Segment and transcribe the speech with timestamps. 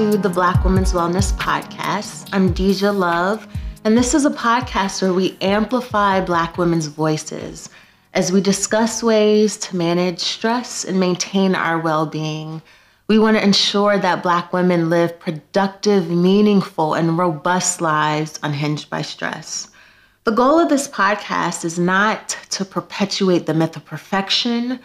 [0.00, 2.30] to the Black Women's Wellness Podcast.
[2.32, 3.46] I'm Deja Love,
[3.84, 7.68] and this is a podcast where we amplify Black women's voices
[8.14, 12.62] as we discuss ways to manage stress and maintain our well being.
[13.08, 19.02] We want to ensure that Black women live productive, meaningful, and robust lives unhinged by
[19.02, 19.68] stress.
[20.24, 24.80] The goal of this podcast is not to perpetuate the myth of perfection,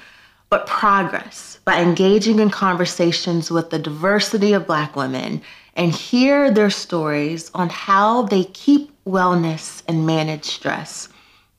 [0.49, 5.41] but progress by engaging in conversations with the diversity of Black women
[5.75, 11.09] and hear their stories on how they keep wellness and manage stress.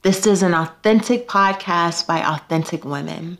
[0.02, 3.38] This is an authentic podcast by authentic women.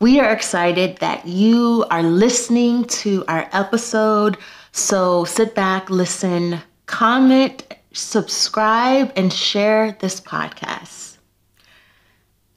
[0.00, 4.36] We are excited that you are listening to our episode.
[4.72, 11.13] So sit back, listen, comment, subscribe, and share this podcast.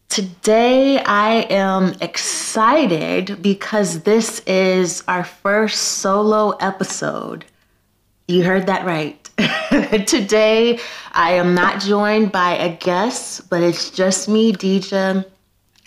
[0.09, 7.45] Today, I am excited because this is our first solo episode.
[8.27, 9.23] You heard that right.
[10.07, 10.79] Today,
[11.11, 15.23] I am not joined by a guest, but it's just me, Deja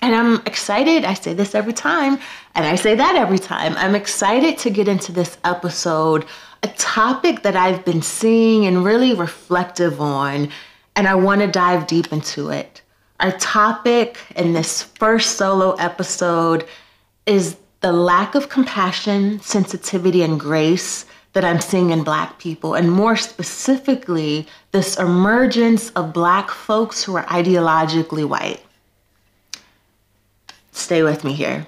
[0.03, 1.05] and I'm excited.
[1.05, 2.19] I say this every time,
[2.55, 3.75] and I say that every time.
[3.77, 6.25] I'm excited to get into this episode,
[6.63, 10.51] a topic that I've been seeing and really reflective on,
[10.97, 12.83] and I want to dive deep into it.
[13.21, 16.67] Our topic in this first solo episode
[17.27, 21.05] is the lack of compassion, sensitivity, and grace
[21.35, 27.15] that I'm seeing in Black people, and more specifically, this emergence of Black folks who
[27.15, 28.63] are ideologically white
[30.73, 31.67] stay with me here.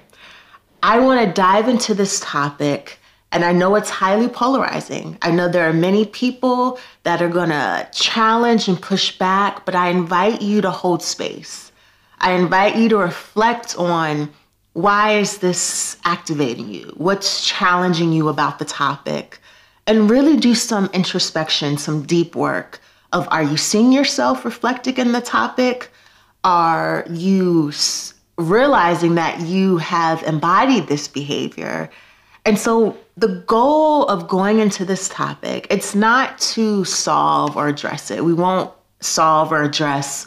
[0.81, 2.99] I want to dive into this topic,
[3.33, 5.17] and I know it's highly polarizing.
[5.21, 9.89] I know there are many people that are to challenge and push back, but I
[9.89, 11.71] invite you to hold space.
[12.19, 14.31] I invite you to reflect on
[14.71, 16.93] why is this activating you?
[16.95, 19.41] What's challenging you about the topic?
[19.87, 22.79] And really do some introspection, some deep work
[23.11, 25.91] of are you seeing yourself reflected in the topic?
[26.43, 27.71] Are you
[28.37, 31.89] realizing that you have embodied this behavior.
[32.45, 38.09] And so the goal of going into this topic, it's not to solve or address
[38.09, 38.25] it.
[38.25, 40.25] We won't solve or address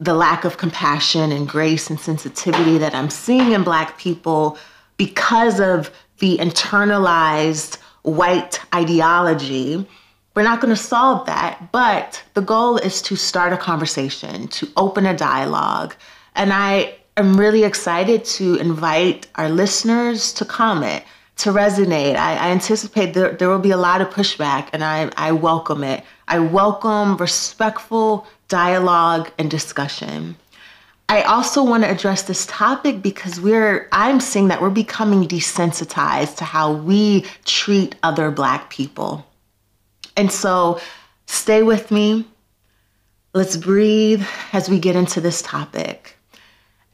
[0.00, 4.58] the lack of compassion and grace and sensitivity that I'm seeing in black people
[4.96, 9.86] because of the internalized white ideology.
[10.34, 14.68] We're not going to solve that, but the goal is to start a conversation, to
[14.76, 15.94] open a dialogue.
[16.34, 21.04] And I am really excited to invite our listeners to comment,
[21.42, 22.14] to resonate.
[22.14, 25.82] I, I anticipate there, there will be a lot of pushback, and I, I welcome
[25.82, 26.04] it.
[26.28, 30.36] I welcome respectful dialogue and discussion.
[31.08, 36.36] I also want to address this topic because we're I'm seeing that we're becoming desensitized
[36.36, 39.26] to how we treat other black people.
[40.16, 40.80] And so
[41.26, 42.26] stay with me.
[43.34, 46.16] Let's breathe as we get into this topic.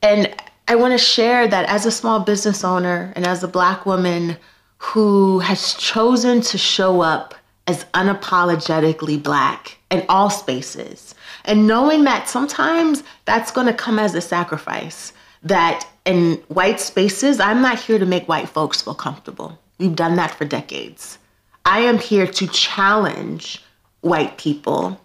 [0.00, 0.34] And
[0.70, 4.36] I want to share that as a small business owner and as a Black woman
[4.76, 7.34] who has chosen to show up
[7.66, 11.14] as unapologetically Black in all spaces,
[11.46, 17.40] and knowing that sometimes that's going to come as a sacrifice, that in white spaces,
[17.40, 19.58] I'm not here to make white folks feel comfortable.
[19.78, 21.18] We've done that for decades.
[21.64, 23.62] I am here to challenge
[24.02, 25.00] white people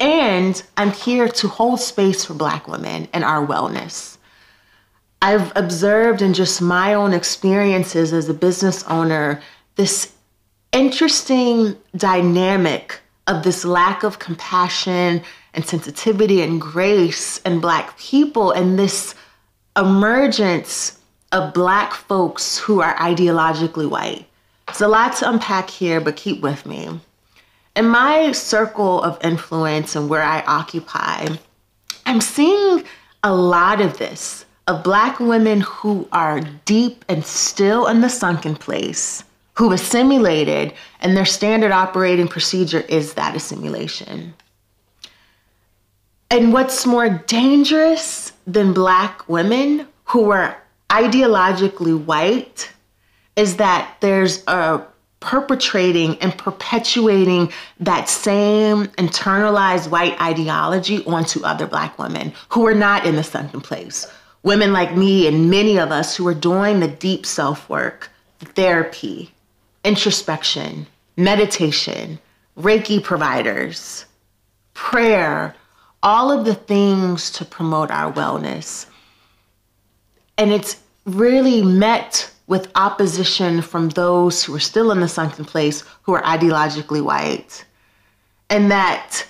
[0.00, 4.15] and I'm here to hold space for Black women and our wellness.
[5.22, 9.40] I've observed in just my own experiences as a business owner
[9.76, 10.12] this
[10.72, 15.22] interesting dynamic of this lack of compassion
[15.54, 19.14] and sensitivity and grace in Black people and this
[19.76, 20.98] emergence
[21.32, 24.26] of Black folks who are ideologically white.
[24.66, 27.00] There's a lot to unpack here, but keep with me
[27.76, 31.28] in my circle of influence and where I occupy,
[32.06, 32.82] I'm seeing
[33.22, 38.56] a lot of this of Black women who are deep and still in the sunken
[38.56, 39.22] place,
[39.54, 44.34] who assimilated, and their standard operating procedure is that assimilation.
[46.30, 50.60] And what's more dangerous than Black women who are
[50.90, 52.70] ideologically white
[53.36, 54.82] is that there's a
[55.20, 63.04] perpetrating and perpetuating that same internalized white ideology onto other black women who are not
[63.04, 64.06] in the sunken place.
[64.46, 68.46] Women like me and many of us who are doing the deep self work, the
[68.46, 69.32] therapy,
[69.82, 72.20] introspection, meditation,
[72.56, 74.04] Reiki providers,
[74.72, 75.52] prayer,
[76.00, 78.86] all of the things to promote our wellness.
[80.38, 85.82] And it's really met with opposition from those who are still in the sunken place
[86.04, 87.64] who are ideologically white.
[88.48, 89.26] And that,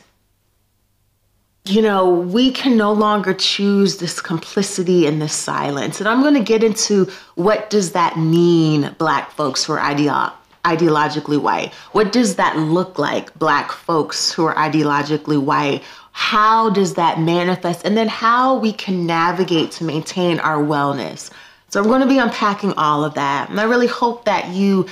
[1.68, 6.00] you know, we can no longer choose this complicity and this silence.
[6.00, 10.32] And I'm going to get into what does that mean, Black folks who are ideo-
[10.64, 11.72] ideologically white?
[11.92, 15.82] What does that look like, Black folks who are ideologically white?
[16.12, 17.84] How does that manifest?
[17.84, 21.30] And then how we can navigate to maintain our wellness.
[21.68, 23.50] So I'm going to be unpacking all of that.
[23.50, 24.86] And I really hope that you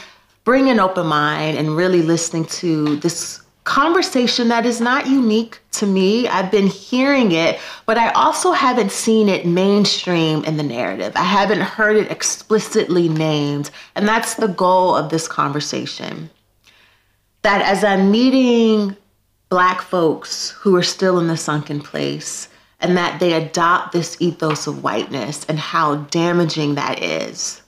[0.44, 5.86] bring an open mind and really listening to this conversation that is not unique to
[5.86, 6.28] me.
[6.28, 11.12] I've been hearing it, but I also haven't seen it mainstream in the narrative.
[11.16, 13.70] I haven't heard it explicitly named.
[13.94, 16.30] And that's the goal of this conversation.
[17.42, 18.96] That as I'm meeting
[19.48, 22.48] Black folks who are still in the sunken place,
[22.80, 27.62] and that they adopt this ethos of whiteness and how damaging that is.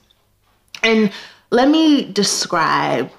[0.83, 1.11] And
[1.49, 3.09] let me describe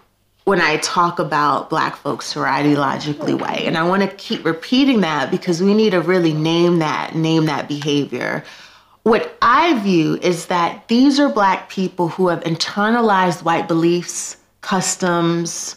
[0.49, 3.67] when I talk about Black folks who are ideologically white.
[3.67, 7.45] And I want to keep repeating that because we need to really name that, name
[7.45, 8.43] that behavior.
[9.03, 15.77] What I view is that these are Black people who have internalized white beliefs, customs,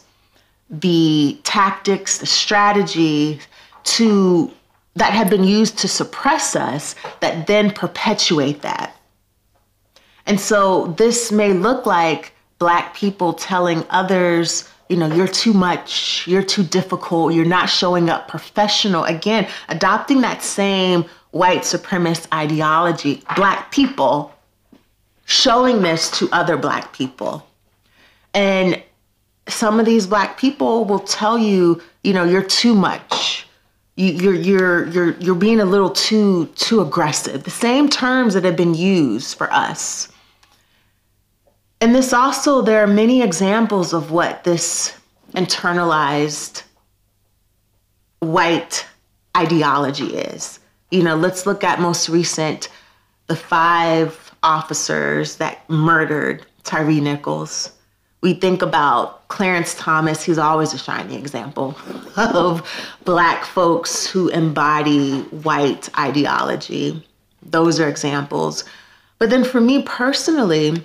[0.70, 3.42] the tactics, the strategy
[3.84, 4.50] to
[4.96, 8.96] that have been used to suppress us that then perpetuate that.
[10.26, 12.32] And so this may look like
[12.62, 18.08] Black people telling others, you know, you're too much, you're too difficult, you're not showing
[18.08, 19.04] up professional.
[19.06, 24.32] Again, adopting that same white supremacist ideology, Black people
[25.26, 27.48] showing this to other Black people.
[28.36, 28.80] And
[29.48, 33.48] some of these Black people will tell you, you know, you're too much.
[33.96, 37.44] You're you're you're you're being a little too too aggressive.
[37.44, 40.10] The same terms that have been used for us
[41.82, 44.96] and this also, there are many examples of what this
[45.34, 46.62] internalized
[48.20, 48.86] white
[49.36, 50.60] ideology is.
[50.92, 52.70] You know, let's look at most recent
[53.28, 57.72] the five officers that murdered Tyree Nichols.
[58.22, 61.76] We think about Clarence Thomas, he's always a shining example
[62.18, 62.70] of
[63.06, 67.04] Black folks who embody white ideology.
[67.42, 68.66] Those are examples.
[69.18, 70.84] But then for me personally,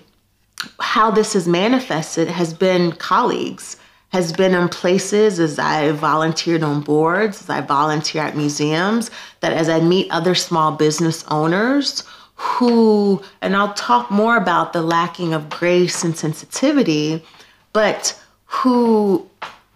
[0.80, 3.76] how this has manifested has been colleagues,
[4.10, 9.10] has been in places as I volunteered on boards, as I volunteer at museums,
[9.40, 12.04] that as I meet other small business owners
[12.36, 17.24] who, and I'll talk more about the lacking of grace and sensitivity,
[17.72, 19.26] but who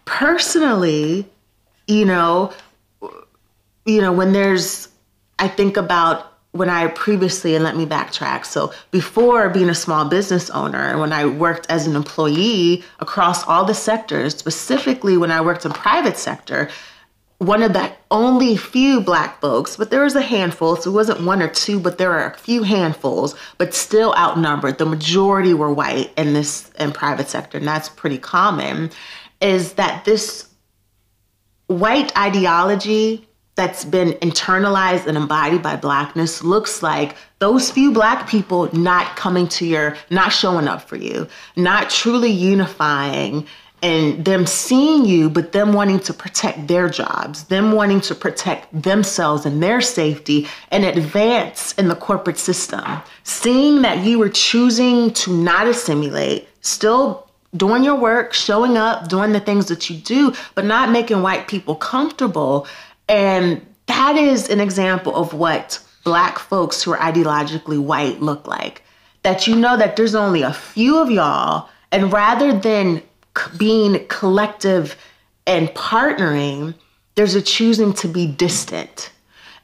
[0.04, 1.26] personally,
[1.86, 2.52] you know,
[3.86, 4.88] you know, when there's,
[5.38, 8.44] I think about when I previously, and let me backtrack.
[8.44, 13.64] So, before being a small business owner, when I worked as an employee across all
[13.64, 16.68] the sectors, specifically when I worked in private sector,
[17.38, 21.22] one of the only few black folks, but there was a handful, so it wasn't
[21.22, 24.76] one or two, but there are a few handfuls, but still outnumbered.
[24.76, 28.90] The majority were white in this in private sector, and that's pretty common,
[29.40, 30.48] is that this
[31.68, 33.26] white ideology
[33.60, 39.46] that's been internalized and embodied by blackness looks like those few black people not coming
[39.48, 43.46] to your, not showing up for you, not truly unifying
[43.82, 48.82] and them seeing you, but them wanting to protect their jobs, them wanting to protect
[48.82, 53.02] themselves and their safety and advance in the corporate system.
[53.24, 57.26] Seeing that you were choosing to not assimilate, still
[57.56, 61.46] doing your work, showing up, doing the things that you do, but not making white
[61.48, 62.66] people comfortable
[63.10, 68.82] and that is an example of what Black folks who are ideologically white look like.
[69.22, 73.02] That you know that there's only a few of y'all, and rather than
[73.58, 74.96] being collective
[75.46, 76.74] and partnering,
[77.16, 79.10] there's a choosing to be distant.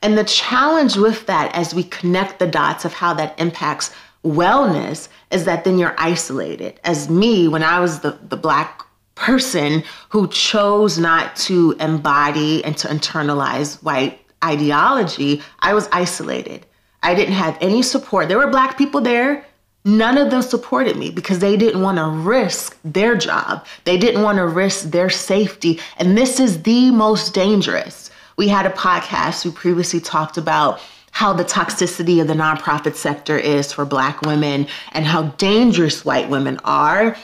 [0.02, 5.08] And the challenge with that, as we connect the dots of how that impacts wellness,
[5.30, 6.80] is that then you're isolated.
[6.84, 8.82] As me, when I was the, the Black
[9.16, 16.64] person who chose not to embody and to internalize white ideology, I was isolated.
[17.02, 18.28] I didn't have any support.
[18.28, 19.44] There were black people there.
[19.84, 23.64] None of them supported me because they didn't want to risk their job.
[23.84, 25.80] They didn't want to risk their safety.
[25.96, 28.10] And this is the most dangerous.
[28.36, 30.80] We had a podcast who previously talked about
[31.12, 36.28] how the toxicity of the nonprofit sector is for black women and how dangerous white
[36.28, 37.16] women are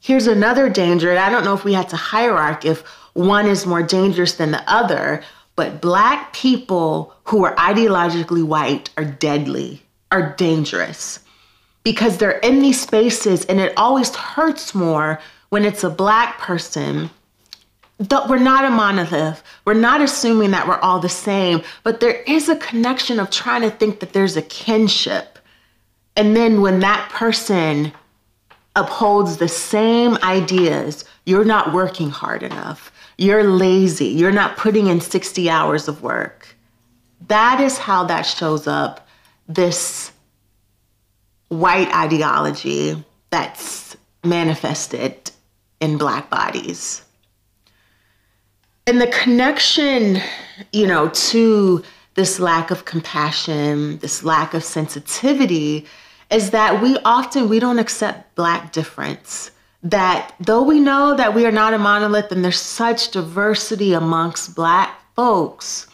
[0.00, 2.82] Here's another danger, and I don't know if we had to hierarch if
[3.14, 5.22] one is more dangerous than the other,
[5.56, 11.20] but black people who are ideologically white are deadly, are dangerous.
[11.84, 17.08] because they're in these spaces and it always hurts more when it's a black person
[18.28, 19.42] we're not a monolith.
[19.64, 23.62] We're not assuming that we're all the same, but there is a connection of trying
[23.62, 25.38] to think that there's a kinship.
[26.14, 27.92] And then when that person
[28.76, 32.92] upholds the same ideas, you're not working hard enough.
[33.16, 34.06] You're lazy.
[34.06, 36.56] You're not putting in 60 hours of work.
[37.26, 39.08] That is how that shows up
[39.48, 40.12] this
[41.48, 45.30] white ideology that's manifested
[45.80, 47.02] in black bodies.
[48.86, 50.20] And the connection,
[50.72, 51.82] you know, to
[52.14, 55.86] this lack of compassion, this lack of sensitivity
[56.30, 59.50] is that we often we don't accept black difference.
[59.82, 64.54] That though we know that we are not a monolith and there's such diversity amongst
[64.54, 65.86] black folks,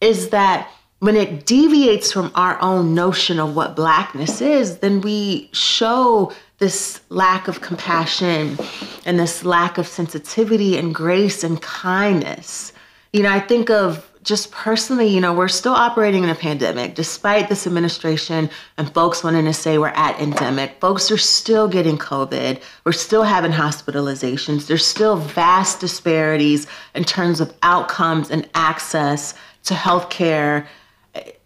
[0.00, 0.68] is that
[1.00, 7.00] when it deviates from our own notion of what blackness is, then we show this
[7.08, 8.58] lack of compassion
[9.06, 12.72] and this lack of sensitivity and grace and kindness.
[13.14, 16.94] You know, I think of just personally, you know, we're still operating in a pandemic
[16.94, 20.78] despite this administration and folks wanting to say we're at endemic.
[20.80, 22.62] Folks are still getting COVID.
[22.84, 24.66] We're still having hospitalizations.
[24.66, 29.34] There's still vast disparities in terms of outcomes and access
[29.64, 30.66] to healthcare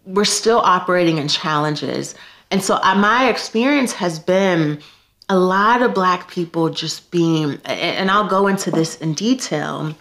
[0.07, 2.15] we're still operating in challenges.
[2.51, 4.81] And so uh, my experience has been
[5.29, 9.95] a lot of Black people just being, and I'll go into this in detail,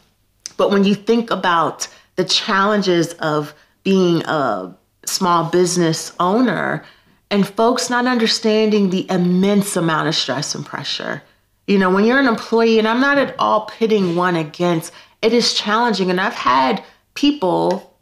[0.58, 3.54] but when you think about the challenges of
[3.84, 6.84] being a small business owner
[7.30, 11.22] and folks not understanding the immense amount of stress and pressure.
[11.68, 15.34] You know, when you're an employee, and I'm not at all pitting one against, it
[15.34, 16.10] is challenging.
[16.10, 16.84] And I've had
[17.16, 17.94] people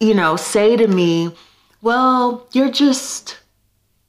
[0.00, 1.34] you know, say to me,
[1.82, 3.38] well, you're just,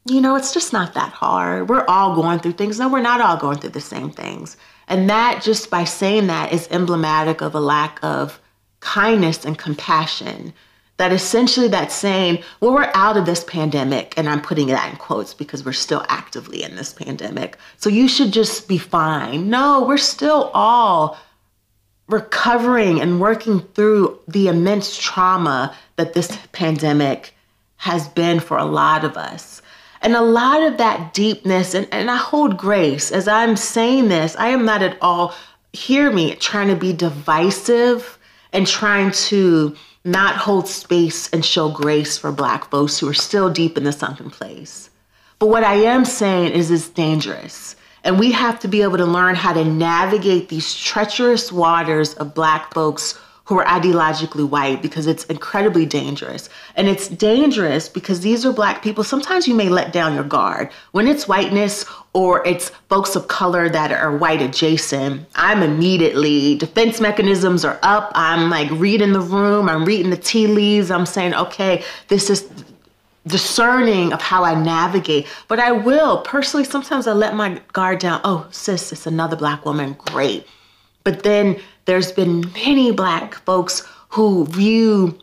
[0.06, 1.70] you know, it's just not that hard.
[1.70, 2.80] We're all going through things.
[2.80, 4.58] No, we're not all going through the same things.
[4.88, 8.39] And that, just by saying that, is emblematic of a lack of
[8.79, 10.53] kindness and compassion.
[10.98, 14.98] That essentially that's saying, well, we're out of this pandemic, and I'm putting that in
[14.98, 17.58] quotes because we're still actively in this pandemic.
[17.75, 19.50] So you should just be fine.
[19.50, 21.17] No, we're still all
[22.08, 27.36] recovering and working through the immense trauma that this pandemic
[27.75, 29.62] has been for a lot of us.
[30.08, 34.38] And a lot of that deepness, and, and I hold grace as I'm saying this,
[34.38, 35.36] I am not at all,
[35.74, 38.18] hear me, trying to be divisive
[38.54, 43.50] and trying to not hold space and show grace for Black folks who are still
[43.50, 44.90] deep in the sunken place.
[45.40, 47.76] But what I am saying is it's dangerous.
[48.06, 52.34] And we have to be able to learn how to navigate these treacherous waters of
[52.34, 56.50] Black folks who are ideologically white because it's incredibly dangerous.
[56.75, 59.06] And it's dangerous because these are Black people.
[59.06, 60.70] Sometimes you may let down your guard.
[60.92, 67.00] When it's whiteness or it's folks of color that are white adjacent, I'm immediately, defense
[67.00, 68.12] mechanisms are up.
[68.16, 70.92] I'm like reading the room, I'm reading the tea leaves.
[70.92, 72.50] I'm saying, okay, this is
[73.27, 75.25] discerning of how I navigate.
[75.48, 78.20] But I will personally, sometimes I let my guard down.
[78.25, 79.94] Oh, sis, it's another black woman.
[79.94, 80.46] Great.
[81.06, 85.17] But then there's been many black folks who view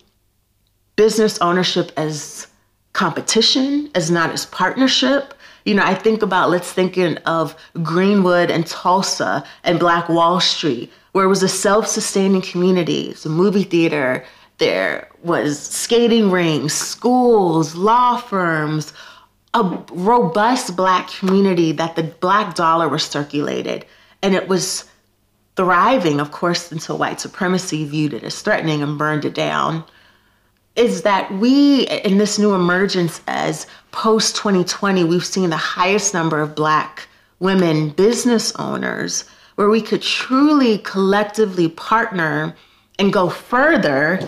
[0.97, 2.47] business ownership as
[2.95, 5.35] competition, as not as partnership.
[5.67, 10.91] You know, I think about, let's thinking of Greenwood and Tulsa and Black Wall Street,
[11.13, 14.25] where it was a self sustaining community, it's a movie theater,
[14.59, 18.93] there was skating rinks, schools, law firms,
[19.53, 23.85] a robust black community that the black dollar was circulated.
[24.23, 24.85] And it was
[25.57, 29.85] thriving, of course, until white supremacy viewed it as threatening and burned it down.
[30.77, 36.41] Is that we, in this new emergence as post 2020, we've seen the highest number
[36.41, 37.07] of black
[37.39, 42.57] women business owners where we could truly collectively partner
[42.99, 44.19] and go further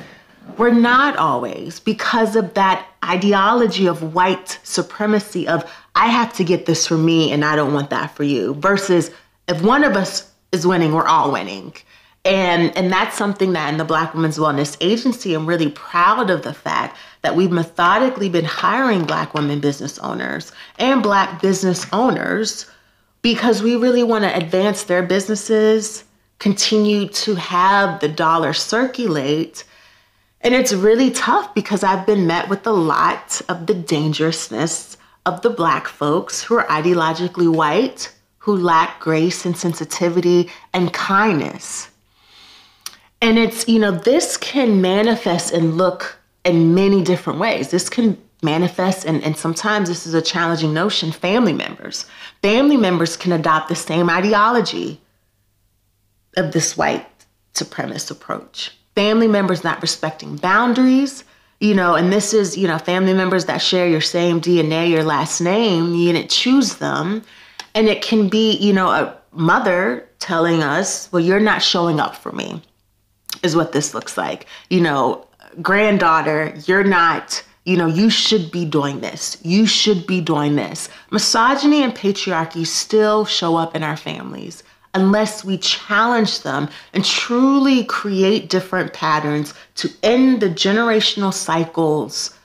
[0.56, 6.66] we're not always because of that ideology of white supremacy of I have to get
[6.66, 9.10] this for me and I don't want that for you versus
[9.48, 11.74] if one of us is winning, we're all winning.
[12.24, 16.42] And and that's something that in the Black Women's Wellness Agency, I'm really proud of
[16.42, 22.66] the fact that we've methodically been hiring Black women business owners and Black business owners
[23.22, 26.04] because we really want to advance their businesses,
[26.38, 29.64] continue to have the dollar circulate
[30.46, 35.42] and it's really tough because I've been met with a lot of the dangerousness of
[35.42, 38.12] the Black folks who are ideologically white,
[38.46, 41.88] who lack grace and sensitivity and kindness.
[43.20, 47.72] And it's, you know, this can manifest and look in many different ways.
[47.72, 52.06] This can manifest, and, and sometimes this is a challenging notion, family members.
[52.40, 55.00] Family members can adopt the same ideology
[56.36, 57.04] of this white
[57.52, 58.78] supremacist approach.
[58.94, 61.24] Family members not respecting boundaries,
[61.58, 65.02] you know, and this is, you know, family members that share your same DNA, your
[65.02, 67.24] last name, you didn't choose them.
[67.76, 72.16] And it can be, you know, a mother telling us, well, you're not showing up
[72.16, 72.62] for me,
[73.42, 74.46] is what this looks like.
[74.70, 75.26] You know,
[75.60, 79.36] granddaughter, you're not, you know, you should be doing this.
[79.42, 80.88] You should be doing this.
[81.10, 84.62] Misogyny and patriarchy still show up in our families
[84.94, 92.35] unless we challenge them and truly create different patterns to end the generational cycles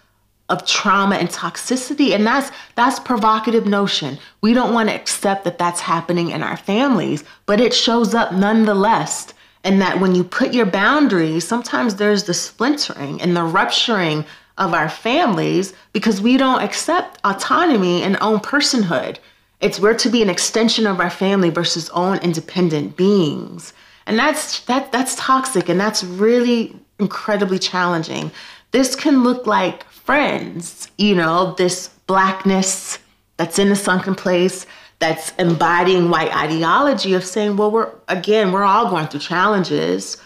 [0.51, 5.58] of trauma and toxicity and that's that's provocative notion we don't want to accept that
[5.58, 10.53] that's happening in our families but it shows up nonetheless and that when you put
[10.53, 14.24] your boundaries sometimes there's the splintering and the rupturing
[14.58, 19.17] of our families because we don't accept autonomy and own personhood
[19.62, 23.74] it's we're to be an extension of our family versus own independent beings.
[24.08, 28.31] And that's that that's toxic and that's really incredibly challenging.
[28.72, 33.00] This can look like friends, you know, this blackness
[33.38, 34.65] that's in a sunken place,
[35.00, 40.17] that's embodying white ideology of saying, well, we're again, we're all going through challenges.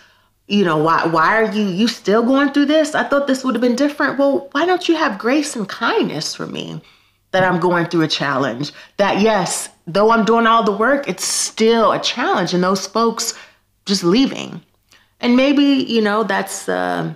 [0.48, 2.94] You know, why why are you you still going through this?
[2.94, 4.20] I thought this would have been different.
[4.20, 6.82] Well, why don't you have grace and kindness for me?
[7.36, 8.72] that I'm going through a challenge.
[8.96, 12.54] That, yes, though I'm doing all the work, it's still a challenge.
[12.54, 13.34] And those folks
[13.86, 14.62] just leaving.
[15.20, 17.14] And maybe, you know, that's, uh,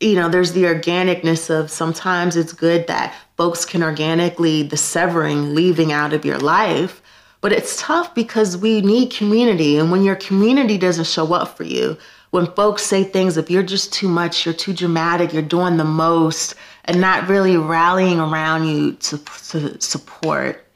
[0.00, 5.54] you know, there's the organicness of sometimes it's good that folks can organically, the severing,
[5.54, 7.02] leaving out of your life.
[7.40, 9.78] But it's tough because we need community.
[9.78, 11.96] And when your community doesn't show up for you,
[12.30, 15.84] when folks say things, if you're just too much, you're too dramatic, you're doing the
[15.84, 16.54] most,
[16.84, 20.66] and not really rallying around you to, to support.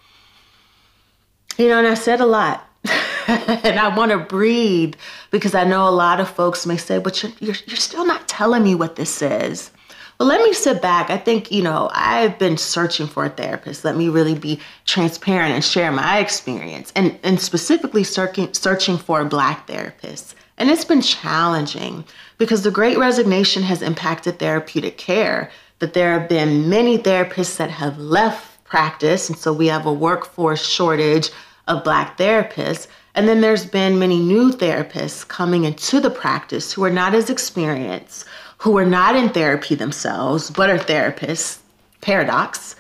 [1.59, 2.70] You know, and I said a lot.
[3.29, 4.95] and I want to breathe
[5.31, 8.29] because I know a lot of folks may say, but you're, you're, you're still not
[8.29, 9.71] telling me what this is.
[10.19, 11.09] Well, let me sit back.
[11.09, 13.85] I think, you know, I've been searching for a therapist.
[13.85, 19.21] Let me really be transparent and share my experience and, and specifically searching, searching for
[19.21, 20.35] a Black therapist.
[20.59, 22.05] And it's been challenging
[22.37, 27.71] because the great resignation has impacted therapeutic care that there have been many therapists that
[27.71, 31.31] have left practice, and so we have a workforce shortage
[31.69, 32.87] of Black therapists.
[33.15, 37.31] And then there's been many new therapists coming into the practice who are not as
[37.31, 38.27] experienced,
[38.59, 41.59] who are not in therapy themselves, but are therapists.
[42.01, 42.77] Paradox.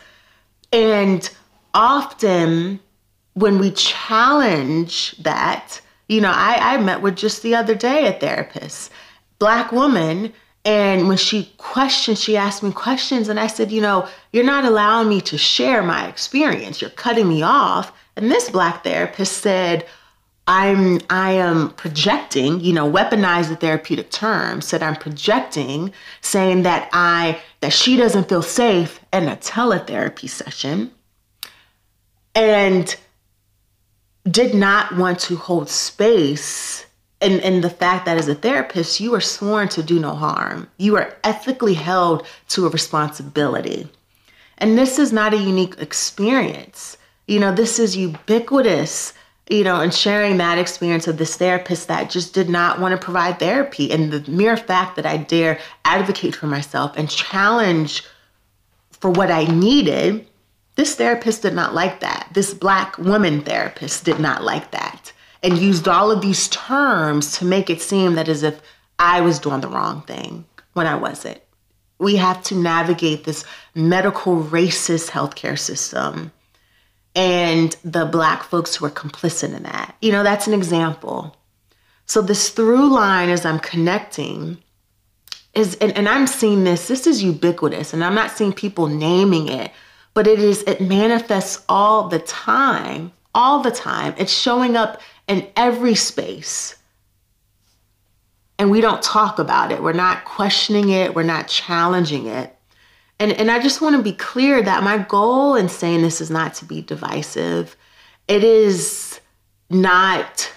[0.72, 1.28] And
[1.74, 2.80] often
[3.34, 8.12] when we challenge that, you know, I, I met with just the other day a
[8.12, 8.90] therapist,
[9.38, 10.32] black woman
[10.64, 14.64] and when she questioned, she asked me questions, and I said, You know, you're not
[14.64, 16.80] allowing me to share my experience.
[16.80, 17.92] You're cutting me off.
[18.20, 19.87] And this black therapist said,
[20.46, 26.88] I'm I am projecting, you know, weaponize the therapeutic term, said I'm projecting, saying that
[26.92, 30.90] I that she doesn't feel safe in a teletherapy session.
[32.35, 32.94] And
[34.28, 36.87] did not want to hold space
[37.20, 40.68] and, and the fact that as a therapist, you are sworn to do no harm.
[40.78, 43.88] You are ethically held to a responsibility.
[44.59, 46.96] And this is not a unique experience.
[47.26, 49.12] You know, this is ubiquitous,
[49.48, 53.04] you know, and sharing that experience of this therapist that just did not want to
[53.04, 53.90] provide therapy.
[53.90, 58.04] And the mere fact that I dare advocate for myself and challenge
[58.90, 60.26] for what I needed,
[60.74, 62.28] this therapist did not like that.
[62.33, 67.44] This black woman therapist did not like that and used all of these terms to
[67.44, 68.61] make it seem that as if
[68.98, 71.40] I was doing the wrong thing when I wasn't.
[71.98, 76.33] We have to navigate this medical racist healthcare system
[77.14, 79.96] and the black folks who are complicit in that.
[80.00, 81.36] You know, that's an example.
[82.06, 84.58] So this through line as I'm connecting
[85.54, 89.48] is and, and I'm seeing this, this is ubiquitous, and I'm not seeing people naming
[89.48, 89.72] it,
[90.14, 94.14] but it is, it manifests all the time, all the time.
[94.16, 96.76] It's showing up in every space.
[98.58, 99.82] And we don't talk about it.
[99.82, 101.14] We're not questioning it.
[101.14, 102.54] We're not challenging it.
[103.20, 106.30] And, and I just want to be clear that my goal in saying this is
[106.30, 107.76] not to be divisive.
[108.28, 109.20] It is
[109.68, 110.50] not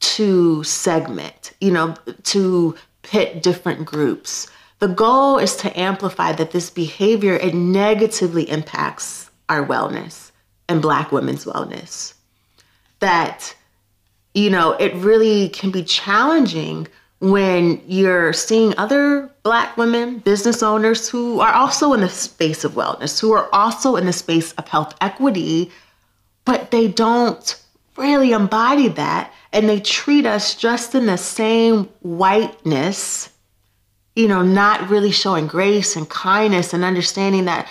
[0.00, 1.94] to segment, you know,
[2.24, 4.48] to pit different groups.
[4.80, 10.32] The goal is to amplify that this behavior it negatively impacts our wellness
[10.68, 12.14] and black women's wellness.
[12.98, 13.54] That
[14.34, 16.88] you know, it really can be challenging
[17.20, 22.72] when you're seeing other Black women, business owners who are also in the space of
[22.72, 25.70] wellness, who are also in the space of health equity,
[26.44, 27.62] but they don't
[27.96, 29.32] really embody that.
[29.52, 33.30] And they treat us just in the same whiteness,
[34.16, 37.68] you know, not really showing grace and kindness and understanding that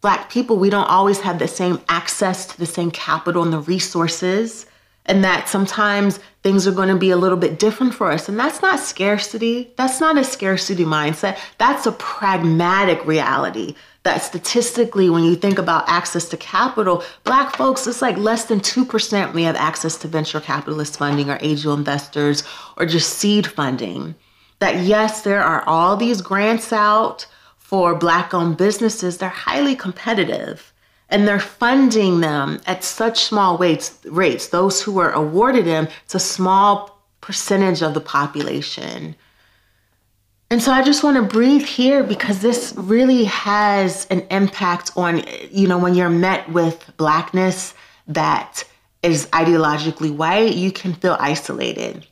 [0.00, 3.58] Black people, we don't always have the same access to the same capital and the
[3.58, 4.64] resources
[5.08, 8.28] and that sometimes things are going to be a little bit different for us.
[8.28, 9.72] And that's not scarcity.
[9.76, 11.38] That's not a scarcity mindset.
[11.56, 13.74] That's a pragmatic reality.
[14.04, 18.60] That statistically, when you think about access to capital, Black folks, it's like less than
[18.60, 22.44] 2% we have access to venture capitalist funding or angel investors
[22.76, 24.14] or just seed funding.
[24.60, 30.72] That yes, there are all these grants out for Black owned businesses, they're highly competitive
[31.10, 34.48] and they're funding them at such small rates, rates.
[34.48, 39.16] Those who are awarded them, it's a small percentage of the population.
[40.50, 45.22] And so I just want to breathe here because this really has an impact on,
[45.50, 47.74] you know, when you're met with blackness
[48.06, 48.64] that
[49.02, 52.06] is ideologically white, you can feel isolated.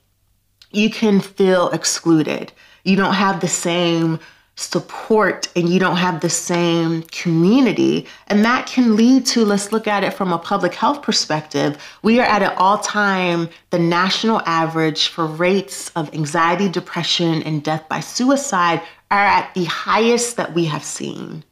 [0.71, 2.53] You can feel excluded.
[2.85, 4.21] You don't have the same
[4.57, 8.07] support and you don't have the same community.
[8.27, 11.77] And that can lead to, let's look at it from a public health perspective.
[12.03, 17.63] We are at an all time, the national average for rates of anxiety, depression, and
[17.63, 21.45] death by suicide are at the highest that we have seen.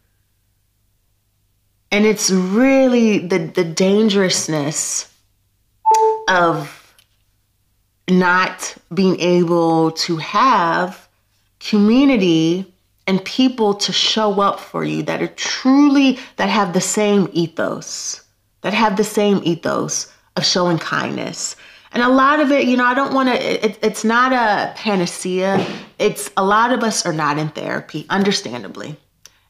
[1.92, 5.12] And it's really the, the dangerousness
[6.28, 6.80] of
[8.08, 11.06] not being able to have
[11.60, 12.73] community
[13.06, 18.24] and people to show up for you that are truly that have the same ethos
[18.64, 21.54] that have the same ethos of showing kindness.
[21.92, 24.72] And a lot of it you know i don't want to it, it's not a
[24.74, 25.64] panacea.
[25.98, 28.96] It's a lot of us are not in therapy understandably.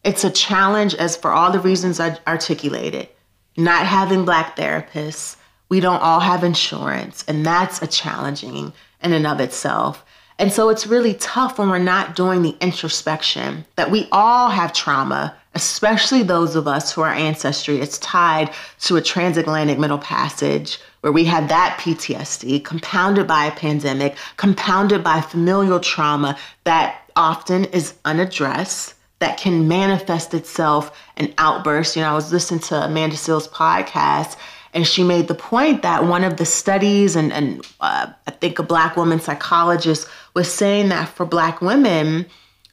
[0.04, 3.08] It's a challenge as for all the reasons i articulated.
[3.56, 5.36] Not having black therapists
[5.68, 10.04] we don't all have insurance and that's a challenging in and of itself
[10.38, 14.72] and so it's really tough when we're not doing the introspection that we all have
[14.72, 20.80] trauma, especially those of us who are ancestry It's tied to a transatlantic middle passage
[21.02, 27.66] where we had that PTSD compounded by a pandemic, compounded by familial trauma that often
[27.66, 31.94] is unaddressed that can manifest itself in outbursts.
[31.94, 34.36] You know, I was listening to Amanda Seales' podcast
[34.74, 38.58] and she made the point that one of the studies, and, and uh, I think
[38.58, 42.26] a Black woman psychologist was saying that for Black women,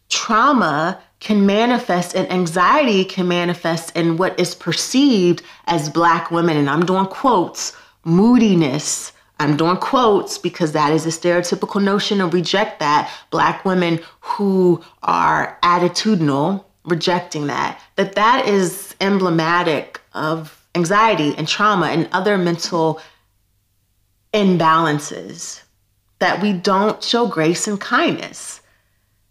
[0.09, 6.57] trauma can manifest and anxiety can manifest in what is perceived as Black women.
[6.57, 9.13] And I'm doing quotes, moodiness.
[9.39, 13.11] I'm doing quotes because that is a stereotypical notion and reject that.
[13.29, 21.87] Black women who are attitudinal, rejecting that, that that is emblematic of anxiety and trauma
[21.87, 23.01] and other mental
[24.33, 25.61] imbalances
[26.19, 28.61] that we don't show grace and kindness.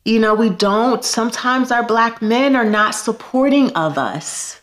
[0.05, 4.61] You know, we don't, sometimes our black men are not supporting of us,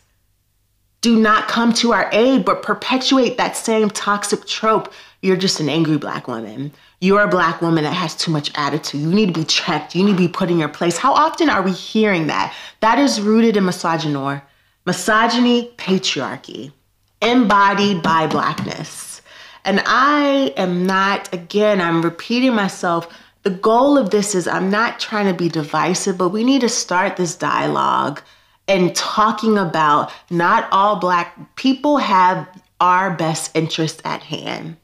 [1.00, 4.92] do not come to our aid, but perpetuate that same toxic trope.
[5.22, 6.72] You're just an angry black woman.
[7.00, 9.00] You're a black woman that has too much attitude.
[9.02, 9.94] You need to be checked.
[9.94, 10.98] You need to be put in your place.
[10.98, 12.52] How often are we hearing that?
[12.80, 14.42] That is rooted in misogyny
[14.86, 16.72] misogyny, patriarchy,
[17.20, 19.22] embodied by blackness.
[19.64, 23.08] And I am not, again, I'm repeating myself.
[23.42, 26.68] The goal of this is I'm not trying to be divisive, but we need to
[26.68, 28.22] start this dialogue
[28.66, 32.48] and talking about not all black people have
[32.80, 34.76] our best interest at hand.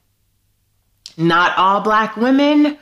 [1.16, 2.78] Not all black women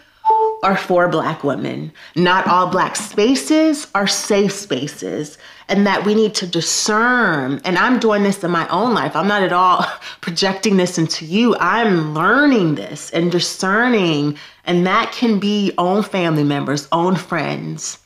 [0.62, 1.92] are for Black women.
[2.16, 5.38] Not all Black spaces are safe spaces,
[5.72, 7.58] and that we need to discern.
[7.64, 9.16] And I'm doing this in my own life.
[9.16, 9.86] I'm not at all
[10.20, 11.56] projecting this into you.
[11.56, 17.98] I'm learning this and discerning, and that can be own family members, own friends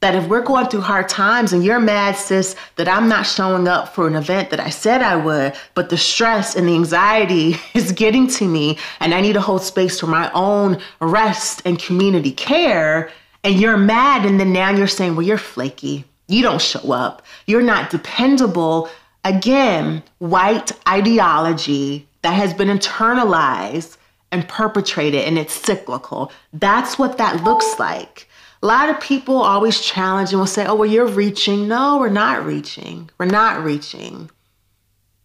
[0.00, 3.66] that if we're going through hard times and you're mad, sis, that I'm not showing
[3.66, 7.56] up for an event that I said I would, but the stress and the anxiety
[7.74, 11.78] is getting to me and I need to hold space for my own rest and
[11.78, 13.10] community care,
[13.42, 16.04] and you're mad, and then now you're saying, well, you're flaky.
[16.28, 17.22] You don't show up.
[17.46, 18.88] You're not dependable.
[19.24, 23.96] Again, white ideology that has been internalized
[24.32, 26.32] and perpetrated, and it's cyclical.
[26.52, 28.28] That's what that looks like.
[28.62, 31.68] A lot of people always challenge and will say, oh, well, you're reaching.
[31.68, 33.10] No, we're not reaching.
[33.18, 34.30] We're not reaching.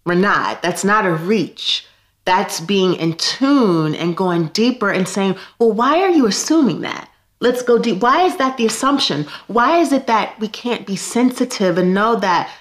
[0.06, 0.62] We're not.
[0.62, 1.88] That's not a reach.
[2.26, 7.10] That's being in tune and going deeper and saying, well, why are you assuming that?
[7.42, 8.02] Let's go deep.
[8.02, 9.26] Why is that the assumption?
[9.48, 12.52] Why is it that we can't be sensitive and know that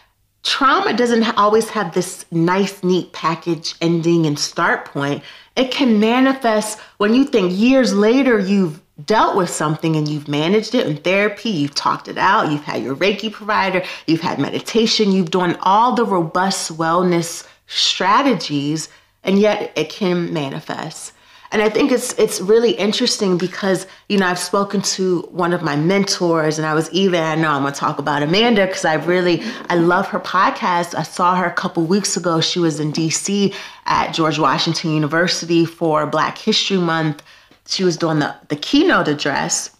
[0.42, 5.22] trauma doesn't always have this nice, neat package ending and start point?
[5.54, 10.74] It can manifest when you think years later you've dealt with something and you've managed
[10.74, 15.12] it in therapy, you've talked it out, you've had your Reiki provider, you've had meditation,
[15.12, 18.88] you've done all the robust wellness strategies,
[19.22, 21.12] and yet it can manifest.
[21.52, 25.62] And I think it's it's really interesting because you know I've spoken to one of
[25.62, 28.94] my mentors, and I was even I know I'm gonna talk about Amanda because I
[28.94, 30.94] really I love her podcast.
[30.94, 32.40] I saw her a couple weeks ago.
[32.40, 33.52] She was in D.C.
[33.86, 37.22] at George Washington University for Black History Month.
[37.66, 39.76] She was doing the the keynote address,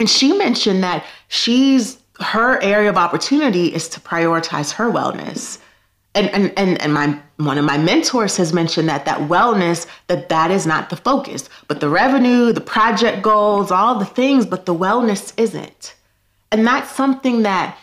[0.00, 5.58] and she mentioned that she's her area of opportunity is to prioritize her wellness
[6.16, 10.28] and and and, and my one of my mentors has mentioned that that wellness that
[10.30, 14.66] that is not the focus but the revenue the project goals all the things but
[14.66, 15.94] the wellness isn't.
[16.50, 17.78] And that's something that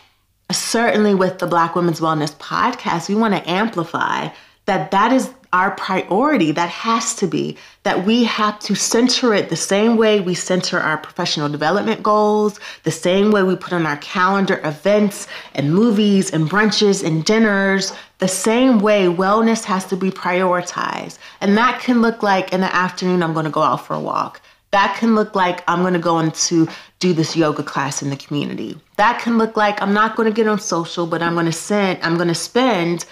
[0.50, 4.28] certainly with the black women's wellness podcast we want to amplify
[4.66, 6.50] that that is our priority.
[6.50, 10.80] That has to be that we have to center it the same way we center
[10.80, 16.32] our professional development goals, the same way we put on our calendar events and movies
[16.32, 21.18] and brunches and dinners, the same way wellness has to be prioritized.
[21.40, 24.00] And that can look like in the afternoon, I'm going to go out for a
[24.00, 24.40] walk.
[24.72, 26.66] That can look like I'm going to go into
[26.98, 28.76] do this yoga class in the community.
[28.96, 31.52] That can look like I'm not going to get on social, but I'm going to
[31.52, 33.04] send, I'm going to spend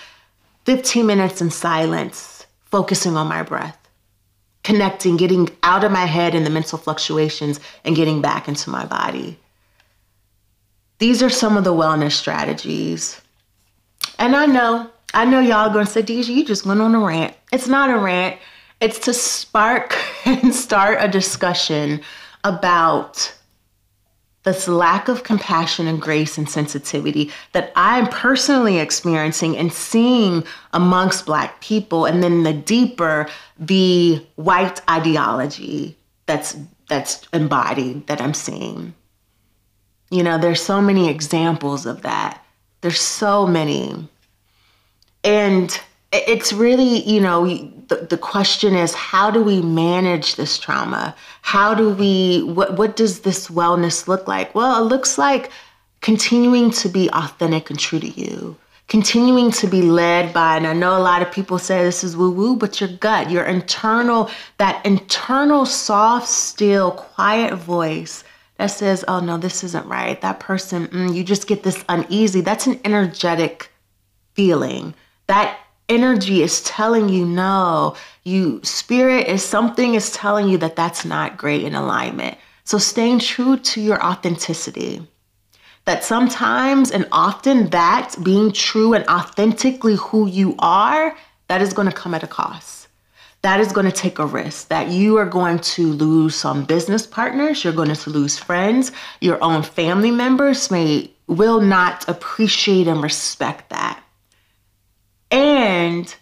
[0.64, 2.31] 15 minutes in silence
[2.72, 3.78] focusing on my breath,
[4.64, 8.86] connecting, getting out of my head and the mental fluctuations and getting back into my
[8.86, 9.38] body.
[10.98, 13.20] These are some of the wellness strategies.
[14.18, 17.00] And I know, I know y'all are gonna say, Deja, you just went on a
[17.00, 17.34] rant.
[17.52, 18.38] It's not a rant,
[18.80, 22.00] it's to spark and start a discussion
[22.42, 23.34] about
[24.44, 31.26] this lack of compassion and grace and sensitivity that I'm personally experiencing and seeing amongst
[31.26, 33.28] Black people, and then the deeper,
[33.58, 36.56] the white ideology that's
[36.88, 38.94] that's embodied that I'm seeing.
[40.10, 42.44] You know, there's so many examples of that.
[42.82, 44.08] There's so many.
[45.24, 45.80] And
[46.12, 47.46] it's really, you know,
[47.96, 51.14] the, question is how do we manage this trauma?
[51.42, 54.54] How do we, what, what does this wellness look like?
[54.54, 55.50] Well, it looks like
[56.00, 58.56] continuing to be authentic and true to you,
[58.88, 62.16] continuing to be led by, and I know a lot of people say this is
[62.16, 68.24] woo woo, but your gut, your internal, that internal, soft, still, quiet voice
[68.58, 70.20] that says, oh no, this isn't right.
[70.20, 72.42] That person, mm, you just get this uneasy.
[72.42, 73.70] That's an energetic
[74.34, 74.94] feeling.
[75.26, 75.58] That
[75.92, 77.94] energy is telling you no.
[78.24, 82.38] You spirit is something is telling you that that's not great in alignment.
[82.64, 85.06] So staying true to your authenticity.
[85.84, 91.14] That sometimes and often that being true and authentically who you are,
[91.48, 92.88] that is going to come at a cost.
[93.42, 97.06] That is going to take a risk that you are going to lose some business
[97.06, 103.02] partners, you're going to lose friends, your own family members may will not appreciate and
[103.02, 104.02] respect that
[105.32, 106.14] and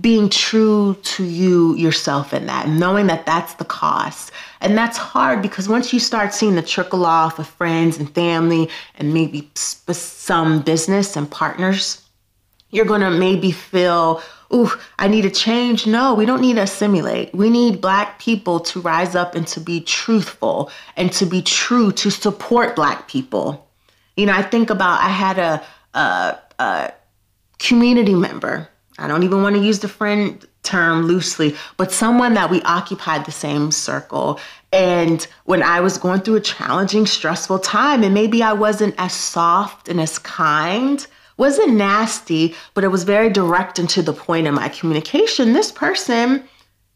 [0.00, 4.32] being true to you yourself in that knowing that that's the cost.
[4.60, 8.68] And that's hard because once you start seeing the trickle off of friends and family
[8.96, 12.02] and maybe some business and partners
[12.70, 15.86] you're going to maybe feel ooh i need to change.
[15.86, 17.34] No we don't need to assimilate.
[17.34, 21.92] We need black people to rise up and to be truthful and to be true
[21.92, 23.68] to support black people.
[24.16, 25.62] You know i think about i had a,
[25.94, 26.92] a, a
[27.60, 28.68] community member.
[28.98, 33.24] I don't even want to use the friend term loosely, but someone that we occupied
[33.24, 34.38] the same circle.
[34.72, 39.12] And when I was going through a challenging, stressful time, and maybe I wasn't as
[39.12, 41.06] soft and as kind,
[41.38, 45.54] wasn't nasty, but it was very direct and to the point in my communication.
[45.54, 46.44] This person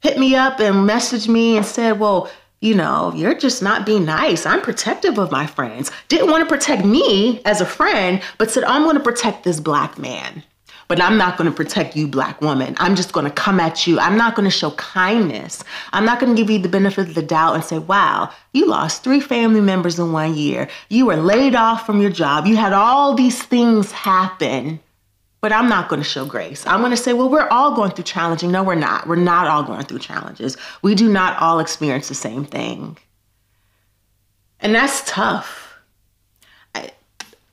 [0.01, 4.05] hit me up and messaged me and said, Well, you know, you're just not being
[4.05, 4.45] nice.
[4.45, 5.91] I'm protective of my friends.
[6.09, 9.61] Didn't want to protect me as a friend, but said, I'm going to protect this
[9.61, 10.43] black man
[10.89, 12.75] but I'm not going to protect you, black woman.
[12.79, 13.99] I'm just going to come at you.
[13.99, 15.65] I'm not going to show kindness.
[15.93, 18.67] I'm not going to give you the benefit of the doubt and say, wow, you
[18.67, 20.69] lost three family members in one year.
[20.89, 22.47] You were laid off from your job.
[22.47, 24.81] You had all these things happen.
[25.41, 26.67] But I'm not going to show grace.
[26.67, 28.51] I'm going to say, well, we're all going through challenging.
[28.51, 29.07] No, we're not.
[29.07, 30.57] We're not all going through challenges.
[30.81, 32.97] We do not all experience the same thing.
[34.61, 35.64] And that's tough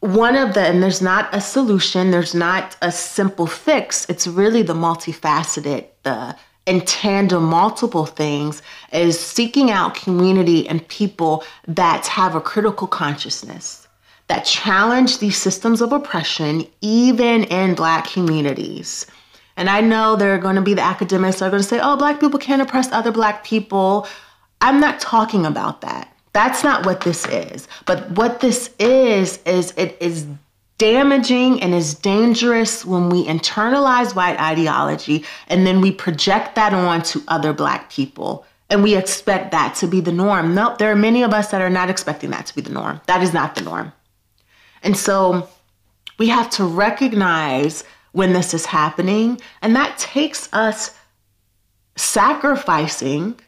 [0.01, 4.09] one of the, and there's not a solution, there's not a simple fix.
[4.09, 6.35] It's really the multifaceted, the
[6.67, 8.61] in tandem multiple things
[8.93, 13.87] is seeking out community and people that have a critical consciousness
[14.27, 19.07] that challenge these systems of oppression even in black communities.
[19.57, 21.79] And i know there are going to be the academics that are going to say
[21.81, 24.07] oh black people can't oppress other black people.
[24.61, 29.73] I'm not talking about that that's not what this is but what this is is
[29.77, 30.27] it is
[30.77, 37.01] damaging and is dangerous when we internalize white ideology and then we project that on
[37.03, 40.55] to other black people and we expect that to be the norm.
[40.55, 43.01] Nope, there are many of us that are not expecting that to be the norm.
[43.05, 43.91] That is not the norm.
[44.81, 45.49] And so
[46.17, 50.97] we have to recognize when this is happening, and that takes us
[51.97, 53.39] sacrificing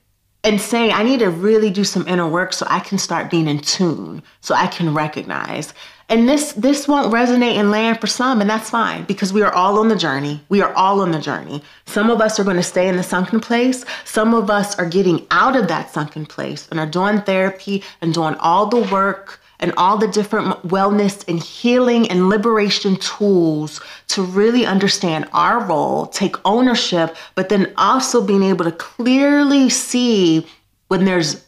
[0.43, 3.47] and saying, I need to really do some inner work so I can start being
[3.47, 5.73] in tune, so I can recognize.
[6.09, 9.53] And this this won't resonate and land for some, and that's fine because we are
[9.53, 10.43] all on the journey.
[10.49, 11.63] We are all on the journey.
[11.85, 13.85] Some of us are going to stay in the sunken place.
[14.03, 18.13] Some of us are getting out of that sunken place and are doing therapy and
[18.13, 24.21] doing all the work and all the different wellness and healing and liberation tools to
[24.21, 30.45] really understand our role, take ownership, but then also being able to clearly see
[30.89, 31.45] when there's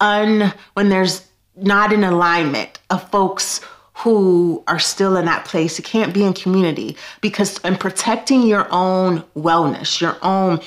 [0.00, 3.60] un when there's not an alignment of folks
[3.94, 5.78] who are still in that place.
[5.78, 10.58] You can't be in community because in protecting your own wellness, your own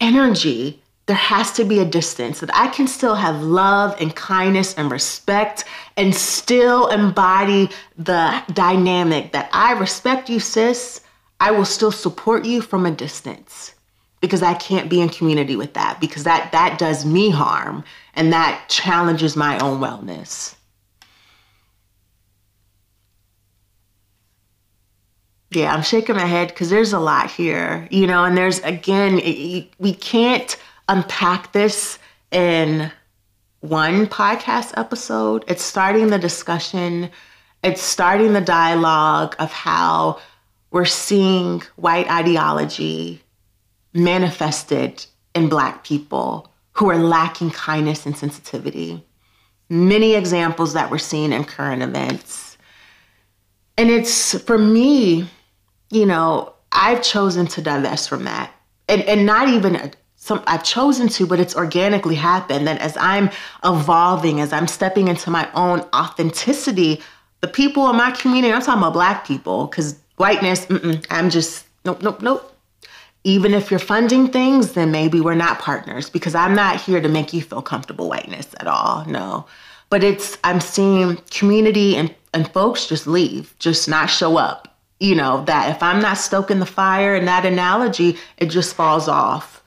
[0.00, 4.74] energy, there has to be a distance that I can still have love and kindness
[4.74, 5.64] and respect
[5.96, 11.00] and still embody the dynamic that I respect you, sis.
[11.40, 13.74] I will still support you from a distance
[14.20, 17.82] because I can't be in community with that because that that does me harm
[18.14, 20.54] and that challenges my own wellness.
[25.50, 29.18] Yeah, I'm shaking my head because there's a lot here, you know, and there's again,
[29.18, 30.56] it, we can't
[30.88, 31.98] unpack this
[32.30, 32.90] in
[33.60, 35.44] one podcast episode.
[35.46, 37.10] It's starting the discussion,
[37.62, 40.20] it's starting the dialogue of how
[40.70, 43.22] we're seeing white ideology
[43.94, 49.04] manifested in Black people who are lacking kindness and sensitivity.
[49.68, 52.56] Many examples that we're seeing in current events.
[53.78, 55.28] And it's for me,
[55.90, 58.52] you know, I've chosen to divest from that.
[58.88, 59.92] And, and not even
[60.22, 62.68] some I've chosen to, but it's organically happened.
[62.68, 63.28] That as I'm
[63.64, 67.02] evolving, as I'm stepping into my own authenticity,
[67.40, 70.64] the people in my community, I'm talking about black people, because whiteness,
[71.10, 72.56] I'm just, nope, nope, nope.
[73.24, 77.08] Even if you're funding things, then maybe we're not partners because I'm not here to
[77.08, 79.04] make you feel comfortable whiteness at all.
[79.06, 79.44] No.
[79.90, 84.68] But it's, I'm seeing community and, and folks just leave, just not show up
[85.00, 89.08] you know, that if I'm not stoking the fire in that analogy, it just falls
[89.08, 89.61] off.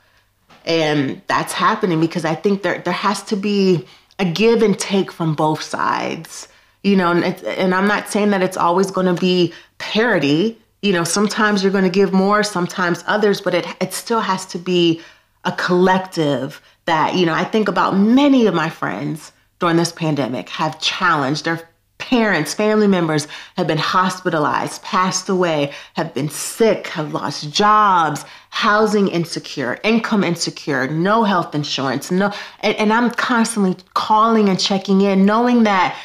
[0.66, 3.86] And that's happening because I think there there has to be
[4.20, 6.48] a give and take from both sides.
[6.84, 10.58] You know, and, and I'm not saying that it's always going to be parity.
[10.82, 14.46] You know, sometimes you're going to give more, sometimes others, but it it still has
[14.48, 15.02] to be
[15.44, 20.50] a collective that, you know, I think about many of my friends during this pandemic
[20.50, 23.28] have challenged their parents, family members
[23.58, 30.88] have been hospitalized, passed away, have been sick, have lost jobs, housing insecure, income insecure,
[30.88, 32.32] no health insurance, no
[32.62, 35.98] and, and I'm constantly calling and checking in, knowing that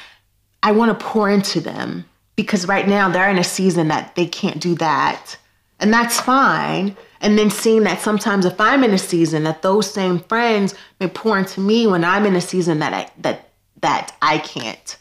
[0.63, 2.05] I want to pour into them
[2.37, 5.37] because right now they're in a season that they can't do that.
[5.79, 6.97] And that's fine.
[7.21, 11.09] And then seeing that sometimes if I'm in a season that those same friends may
[11.09, 13.51] pour into me when I'm in a season that I that
[13.83, 14.97] that I can't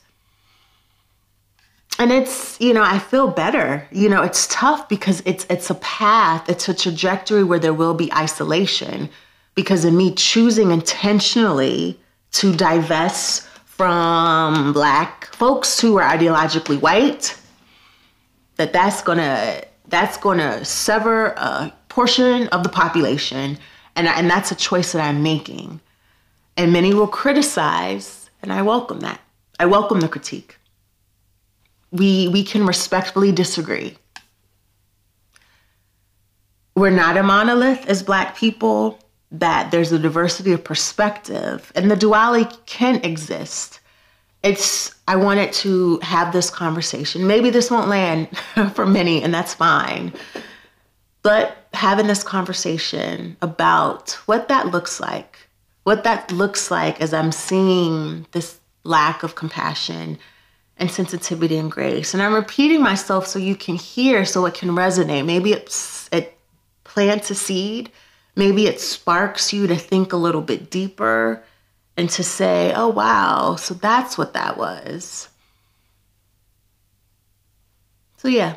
[1.99, 3.87] and it's you know i feel better.
[3.91, 7.93] You know it's tough because it's it's a path it's a trajectory where there will
[7.93, 9.09] be isolation
[9.53, 11.99] because of me choosing intentionally
[12.31, 17.39] to divest from black folks who are ideologically white
[18.55, 23.57] that that's gonna that's gonna sever a portion of the population.
[23.95, 25.81] And, and that's a choice that i'm making.
[26.55, 29.19] And many will criticize and i welcome that.
[29.59, 30.58] I welcome the critique
[31.91, 33.97] we we can respectfully disagree.
[36.75, 38.99] We're not a monolith as black people,
[39.31, 43.79] that there's a diversity of perspective and the duality can exist.
[44.41, 47.27] It's I wanted to have this conversation.
[47.27, 48.29] Maybe this won't land
[48.73, 50.13] for many and that's fine.
[51.21, 55.37] But having this conversation about what that looks like,
[55.83, 60.17] what that looks like as I'm seeing this lack of compassion,
[60.79, 62.13] and sensitivity and grace.
[62.13, 65.25] And I'm repeating myself so you can hear, so it can resonate.
[65.25, 66.37] Maybe it's, it
[66.83, 67.91] plants a seed.
[68.35, 71.43] maybe it sparks you to think a little bit deeper
[71.97, 75.27] and to say, oh, wow, so that's what that was.
[78.17, 78.55] So, yeah,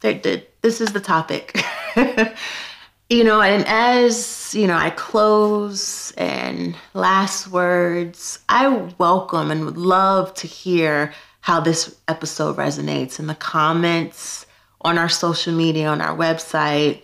[0.00, 1.56] this is the topic.
[3.08, 8.68] you know, and as, you know, I close and last words, I
[8.98, 11.12] welcome and would love to hear
[11.46, 14.46] how this episode resonates in the comments
[14.80, 17.00] on our social media, on our website.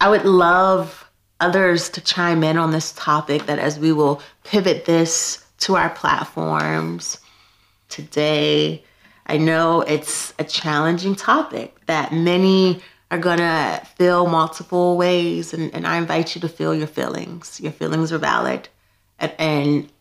[0.00, 1.10] I would love
[1.40, 5.90] others to chime in on this topic that as we will pivot this to our
[5.90, 7.18] platforms
[7.88, 8.84] today.
[9.26, 15.88] I know it's a challenging topic that many are to feel multiple ways, and, and
[15.88, 17.60] I invite you to feel your feelings.
[17.60, 18.68] Your feelings are valid,
[19.18, 19.92] and, and